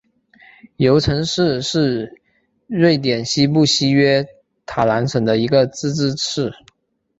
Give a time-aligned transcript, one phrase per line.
[0.77, 2.19] 尤城市是
[2.65, 4.25] 瑞典西部西约
[4.65, 6.53] 塔兰省的一个自治市。